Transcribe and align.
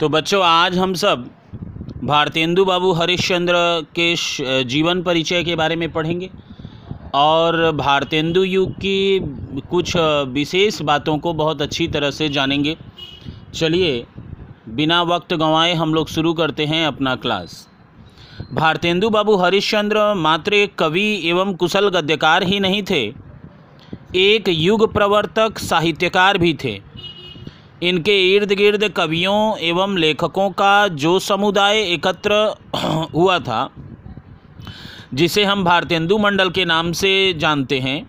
तो 0.00 0.08
बच्चों, 0.08 0.42
आज 0.42 0.76
हम 0.78 0.92
सब 0.94 1.24
भारतेंदु 2.04 2.64
बाबू 2.64 2.92
हरिश्चंद्र 2.92 3.54
के 3.98 4.64
जीवन 4.64 5.02
परिचय 5.02 5.42
के 5.44 5.56
बारे 5.56 5.76
में 5.76 5.90
पढ़ेंगे 5.92 6.30
और 7.14 7.70
भारतेंदु 7.72 8.44
युग 8.44 8.72
की 8.74 9.60
कुछ 9.70 9.96
विशेष 10.30 10.80
बातों 10.82 11.18
को 11.18 11.32
बहुत 11.34 11.62
अच्छी 11.62 11.88
तरह 11.88 12.10
से 12.10 12.28
जानेंगे। 12.28 12.76
चलिए, 13.54 14.06
बिना 14.70 15.02
वक्त 15.04 15.34
गंवाए 15.34 15.74
हम 15.74 15.94
लोग 15.94 16.08
शुरू 16.08 16.32
करते 16.34 16.66
हैं 16.66 16.86
अपना 16.86 17.14
क्लास। 17.16 17.66
भारतेंदु 18.52 19.10
बाबू 19.10 19.36
हरिश्चंद्र 19.36 20.12
मात्र 20.16 20.54
एक 20.54 20.74
कवि 20.78 21.08
एवं 21.24 21.54
कुशल 21.54 21.88
गद्यकार 21.90 22.42
ही 22.42 22.60
नहीं 22.60 22.82
थे, 22.82 23.06
एक 24.18 24.48
युग 24.48 24.92
प्रवर्तक 24.92 25.58
साहित्यकार 25.60 26.38
भी 26.38 26.54
थे। 26.64 26.80
इनके 27.82 28.16
इर्द 28.34 28.52
गिर्द 28.52 28.88
कवियों 28.96 29.58
एवं 29.58 29.96
लेखकों 29.98 30.50
का 30.52 30.72
जो 31.02 31.18
समुदाय 31.18 31.78
एकत्र 31.82 32.40
हुआ 33.14 33.38
था, 33.38 33.68
जिसे 35.14 35.44
हम 35.44 35.64
भारतेंदु 35.64 36.18
मंडल 36.18 36.50
के 36.50 36.64
नाम 36.64 36.92
से 36.92 37.12
जानते 37.38 37.78
हैं। 37.80 38.00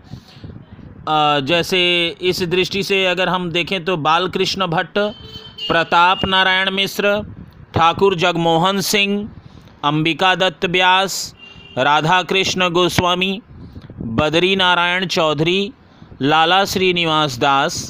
जैसे 1.46 1.82
इस 2.22 2.42
दृष्टि 2.50 2.84
से 2.84 3.06
अगर 3.06 3.30
हम 3.30 3.50
देखें 3.52 3.84
तो 3.86 3.96
बालकृष्ण 4.00 4.68
भट्ट, 4.68 4.98
प्रताप 5.68 6.26
नारायण 6.26 6.70
मिश्र, 6.72 7.22
ठाकुर 7.76 8.16
जगमोहन 8.18 8.80
सिंह, 8.82 9.30
अंबिका 9.84 10.34
दत्त 10.36 10.66
व्यास 10.68 11.16
राधा 11.78 12.22
कृष्ण 12.24 12.70
गोस्वामी, 12.72 13.42
बद्री 14.02 14.56
नारायण 14.56 15.06
चौधरी, 15.08 15.72
लाला 16.22 16.64
श्रीनिवास 16.66 17.38
दास 17.40 17.82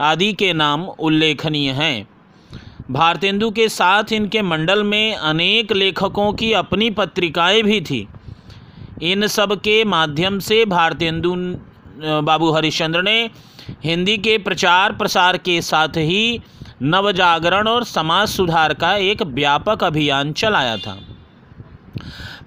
आदि 0.00 0.32
के 0.32 0.52
नाम 0.52 0.84
उल्लेखनीय 0.88 1.70
हैं। 1.70 2.08
भारतेंदु 2.90 3.50
के 3.50 3.68
साथ 3.68 4.12
इनके 4.12 4.42
मंडल 4.42 4.82
में 4.84 5.14
अनेक 5.14 5.72
लेखकों 5.72 6.32
की 6.32 6.52
अपनी 6.52 6.90
पत्रिकाएँ 6.90 7.62
भी 7.62 7.80
थी। 7.80 8.06
इन 9.02 9.26
सब 9.26 9.54
के 9.60 9.84
माध्यम 9.84 10.38
से 10.38 10.64
भारतेंदु 10.66 11.34
बाबू 12.24 12.50
हरिश्चंद्र 12.52 13.02
ने 13.02 13.30
हिंदी 13.84 14.16
के 14.18 14.38
प्रचार 14.38 14.92
प्रसार 14.92 15.36
के 15.38 15.60
साथ 15.62 15.96
ही 15.96 16.40
नवजागरण 16.82 17.68
और 17.68 17.84
समाज 17.84 18.28
सुधार 18.28 18.74
का 18.74 18.94
एक 18.96 19.22
व्यापक 19.22 19.84
अभियान 19.84 20.32
चलाया 20.32 20.76
था। 20.76 20.98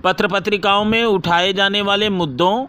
पत्र 0.03 0.27
पत्रिकाओं 0.27 0.85
में 0.85 1.03
उठाए 1.03 1.53
जाने 1.53 1.81
वाले 1.81 2.09
मुद्दों 2.09 2.65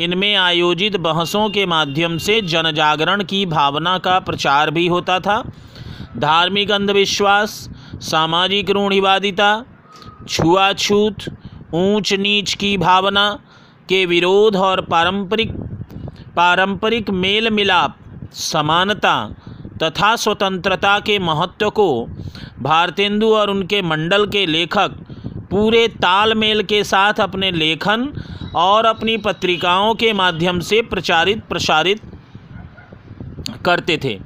इनमें 0.00 0.34
आयोजित 0.36 0.96
बहसों 0.96 1.48
के 1.50 1.64
माध्यम 1.66 2.16
से 2.18 2.40
जनजागरण 2.44 3.22
की 3.24 3.44
भावना 3.46 3.96
का 3.98 4.18
प्रचार 4.20 4.70
भी 4.70 4.86
होता 4.86 5.18
था। 5.20 5.42
धार्मिक 6.18 6.70
अंधविश्वास, 6.70 7.50
सामाजिक 8.02 8.70
रूढ़िवादिता, 8.70 9.50
छुआछूत 10.28 11.24
ऊंच 11.74 12.12
नीच 12.12 12.54
की 12.54 12.76
भावना 12.78 13.30
के 13.88 14.04
विरोध 14.06 14.56
और 14.56 14.80
पारंपरिक 14.80 15.52
पारंपरिक 16.36 17.10
मेल 17.12 17.50
मिलाप 17.50 17.96
समानता 18.34 19.16
तथा 19.82 20.14
स्वतंत्रता 20.16 20.98
के 21.00 21.18
महत्व 21.18 21.68
को 21.70 21.88
भारतेंदु 22.60 23.34
और 23.34 23.50
उनके 23.50 23.82
मंडल 23.82 24.26
के 24.26 24.46
लेखक 24.46 24.96
पूरे 25.50 25.86
तालमेल 25.98 26.62
के 26.62 26.82
साथ 26.84 27.20
अपने 27.20 27.50
लेखन 27.52 28.08
और 28.56 28.86
अपनी 28.86 29.16
पत्रिकाओं 29.16 29.94
के 29.94 30.12
माध्यम 30.12 30.60
से 30.60 30.82
प्रचारित, 30.82 31.44
प्रसारित 31.44 32.00
करते 33.64 33.98
थे। 34.04 34.18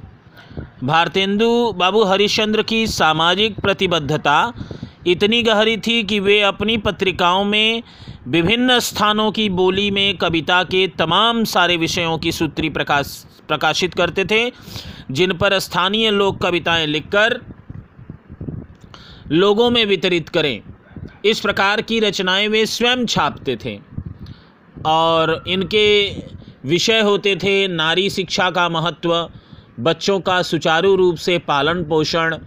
भारतेंदु 0.83 1.71
बाबू 1.71 2.03
हरिश्चंद्र 2.03 2.63
की 2.63 2.87
सामाजिक 2.87 3.59
प्रतिबद्धता 3.59 4.53
इतनी 5.07 5.43
गहरी 5.43 5.77
थी 5.77 6.03
कि 6.03 6.19
वे 6.19 6.41
अपनी 6.41 6.77
पत्रिकाओं 6.77 7.43
में 7.43 7.83
विभिन्न 8.27 8.79
स्थानों 8.79 9.31
की 9.31 9.49
बोली 9.49 9.91
में 9.91 10.17
कविता 10.17 10.63
के 10.63 10.87
तमाम 10.87 11.43
सारे 11.43 11.77
विषयों 11.77 12.17
की 12.17 12.31
सूत्री 12.31 12.69
प्रकाश, 12.69 13.25
प्रकाशित 13.47 13.93
करते 13.93 14.25
थे, 14.25 14.51
जिन 15.11 15.33
पर 15.33 15.59
स्थानीय 15.59 16.11
लोक 16.11 16.41
कविताएँ 16.41 16.85
लिखकर 16.85 17.41
लोगों 19.31 19.69
में 19.69 19.85
वितरित 19.85 20.29
करें। 20.29 20.61
इस 21.25 21.39
प्रकार 21.39 21.81
की 21.81 21.99
रचनाएँ 21.99 22.47
वे 22.47 22.65
स्वयं 22.65 23.05
छापते 23.05 23.55
थे। 23.55 23.90
और 24.85 25.43
इनके 25.47 26.09
विषय 26.65 26.99
होते 27.01 27.35
थे 27.35 27.67
नारी 27.67 28.09
शिक्षा 28.09 28.49
का 28.49 28.69
महत्व, 28.69 29.29
बच्चों 29.79 30.19
का 30.19 30.41
सुचारू 30.41 30.95
रूप 30.95 31.15
से 31.15 31.37
पालन 31.37 31.83
पोषण, 31.83 32.37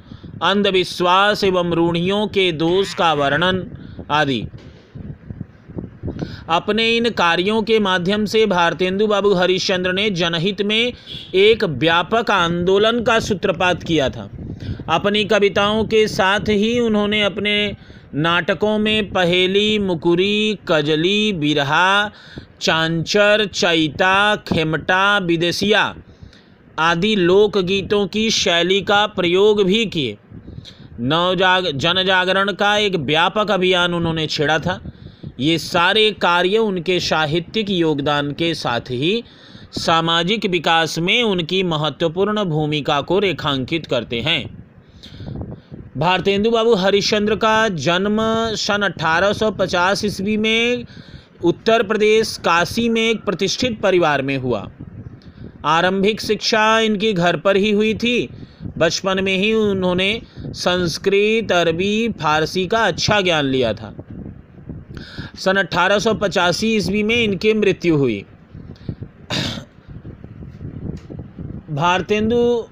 अंधविश्वास 0.43 1.45
एवं 1.45 1.73
रूढ़ियों 1.73 2.27
के 2.27 2.53
दोष 2.53 2.95
का 2.95 3.13
वर्णन 3.13 3.65
आदि। 4.11 4.47
अपने 6.49 6.97
इन 6.97 7.11
कार्यों 7.11 7.63
के 7.63 7.79
माध्यम 7.79 8.25
से 8.25 8.47
भारतेंदु 8.47 9.07
बाबू 9.07 9.35
हरिश्चंद्र 9.35 9.93
ने 9.93 10.11
जनहित 10.11 10.63
में 10.63 10.93
एक 11.35 11.65
व्यापक 11.65 12.31
आंदोलन 12.31 13.03
का 13.03 13.19
सूत्रपात 13.21 13.83
किया 13.83 14.09
था। 14.09 14.31
अपनी 14.89 15.25
कविताओं 15.25 15.85
के 15.85 16.07
साथ 16.09 16.49
ही 16.49 16.79
उन्होंने 16.81 17.23
अपने 17.23 17.77
नाटकों 18.15 18.79
में 18.79 19.11
पहेली, 19.11 19.79
मुकुरी, 19.79 20.59
कजली, 20.69 21.33
बिरहा, 21.33 22.11
चांचर, 22.61 23.47
चैता, 23.47 24.37
खेमटा 24.37 25.19
विदेसिया 25.19 25.97
आदि 26.79 27.17
लोकगीतों 27.17 28.07
की 28.07 28.31
शैली 28.31 28.81
का 28.81 29.07
प्रयोग 29.07 29.63
भी 29.63 29.87
किए। 29.87 30.19
नवजाग 31.01 31.71
जन 31.71 32.05
जागरण 32.07 32.53
का 32.53 32.77
एक 32.77 32.97
व्यापक 32.97 33.51
अभियान 33.51 33.95
उन्होंने 33.95 34.27
छेड़ा 34.27 34.59
था। 34.59 34.81
ये 35.41 35.59
सारे 35.59 36.11
कार्य 36.11 36.59
उनके 36.59 37.01
साहित्यिक 37.01 37.71
योगदान 37.71 38.33
के 38.33 38.55
साथ 38.55 38.81
ही 38.81 39.25
सामाजिक 39.73 40.47
विकास 40.47 40.99
में 40.99 41.23
उनकी 41.23 41.63
महत्वपूर्ण 41.63 42.45
भूमिका 42.45 43.01
को 43.01 43.19
रेखांकित 43.19 43.87
करते 43.87 44.21
हैं। 44.21 44.64
भारतेंदु 45.97 46.51
बाबू 46.51 46.75
हरिश्चंद्र 46.75 47.37
का 47.37 47.69
जन्म 47.69 48.17
सन 48.55 48.83
1850 48.83 50.05
ईस्वी 50.05 50.37
में 50.37 50.85
उत्तर 51.45 51.83
प्रदेश 51.83 52.37
काशी 52.37 52.89
में 52.89 53.11
एक 53.11 53.25
प्रतिष्ठित 53.25 53.81
परिवार 53.81 54.23
में 54.23 54.37
हुआ। 54.39 54.71
आरंभिक 55.65 56.21
शिक्षा 56.21 56.81
इनकी 56.81 57.13
घर 57.13 57.37
पर 57.37 57.57
ही 57.57 57.71
हुई 57.71 57.95
थी। 57.95 58.29
बचपन 58.79 59.25
में 59.25 59.37
ही 59.37 59.53
उन्होंने 59.53 60.23
संस्कृत, 60.39 61.53
अरबी, 61.53 62.09
फारसी 62.09 62.67
का 62.67 62.79
अच्छा 62.79 63.21
ज्ञान 63.21 63.45
लिया 63.45 63.73
था। 63.73 63.95
सन 65.39 65.57
1885 65.57 66.77
ईस्वी 66.77 67.03
में 67.03 67.17
इनकी 67.17 67.53
मृत्यु 67.53 67.97
हुई। 67.97 68.25
भारतेंदु 71.71 72.69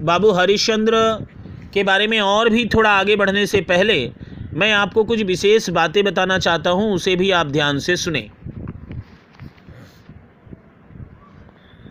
बाबू 0.00 0.30
हरिश्चंद्र 0.30 1.26
के 1.72 1.82
बारे 1.82 2.06
में 2.06 2.20
और 2.20 2.48
भी 2.48 2.64
थोड़ा 2.66 2.90
आगे 2.90 3.16
बढ़ने 3.16 3.46
से 3.46 3.60
पहले, 3.60 4.10
मैं 4.52 4.72
आपको 4.72 5.04
कुछ 5.04 5.22
विशेष 5.22 5.70
बातें 5.70 6.02
बताना 6.04 6.38
चाहता 6.38 6.70
हूँ, 6.70 6.92
उसे 6.92 7.16
भी 7.16 7.30
आप 7.30 7.46
ध्यान 7.46 7.78
से 7.78 7.96
सुने। 7.96 8.28